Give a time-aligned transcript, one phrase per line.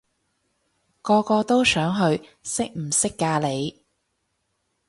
[1.03, 3.83] 個個都想去，識唔識㗎你？